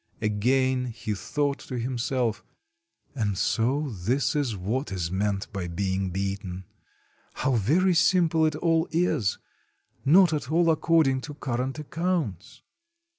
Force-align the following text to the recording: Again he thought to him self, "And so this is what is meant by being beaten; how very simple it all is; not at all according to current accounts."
Again 0.19 0.85
he 0.85 1.13
thought 1.13 1.59
to 1.59 1.75
him 1.75 1.99
self, 1.99 2.43
"And 3.13 3.37
so 3.37 3.89
this 3.91 4.35
is 4.35 4.57
what 4.57 4.91
is 4.91 5.11
meant 5.11 5.53
by 5.53 5.67
being 5.67 6.09
beaten; 6.09 6.65
how 7.35 7.51
very 7.51 7.93
simple 7.93 8.43
it 8.47 8.55
all 8.55 8.87
is; 8.89 9.37
not 10.03 10.33
at 10.33 10.51
all 10.51 10.71
according 10.71 11.21
to 11.21 11.35
current 11.35 11.77
accounts." 11.77 12.63